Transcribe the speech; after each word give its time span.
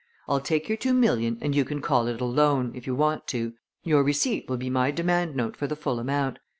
I'll 0.27 0.39
take 0.39 0.67
your 0.67 0.79
two 0.79 0.95
million 0.95 1.37
and 1.41 1.53
you 1.53 1.63
can 1.63 1.79
call 1.79 2.07
it 2.07 2.19
a 2.21 2.25
loan, 2.25 2.71
if 2.73 2.87
you 2.87 2.95
want 2.95 3.27
to. 3.27 3.53
Your 3.83 4.01
receipt 4.01 4.49
will 4.49 4.57
be 4.57 4.67
my 4.67 4.89
demand 4.89 5.35
note 5.35 5.55
for 5.55 5.67
the 5.67 5.75
full 5.75 5.99
amount. 5.99 6.39